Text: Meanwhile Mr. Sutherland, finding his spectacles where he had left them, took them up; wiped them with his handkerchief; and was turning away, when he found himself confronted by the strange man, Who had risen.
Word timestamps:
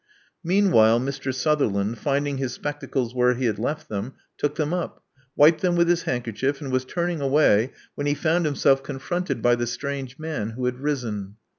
Meanwhile 0.43 0.99
Mr. 0.99 1.31
Sutherland, 1.31 1.99
finding 1.99 2.37
his 2.39 2.53
spectacles 2.53 3.13
where 3.13 3.35
he 3.35 3.45
had 3.45 3.59
left 3.59 3.87
them, 3.87 4.15
took 4.35 4.55
them 4.55 4.73
up; 4.73 5.03
wiped 5.35 5.61
them 5.61 5.75
with 5.75 5.87
his 5.87 6.01
handkerchief; 6.09 6.59
and 6.59 6.71
was 6.71 6.85
turning 6.85 7.21
away, 7.21 7.73
when 7.93 8.07
he 8.07 8.15
found 8.15 8.45
himself 8.47 8.81
confronted 8.81 9.43
by 9.43 9.53
the 9.53 9.67
strange 9.67 10.17
man, 10.17 10.49
Who 10.57 10.65
had 10.65 10.79
risen. 10.79 11.35